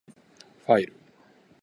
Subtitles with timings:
[0.65, 0.93] ファイル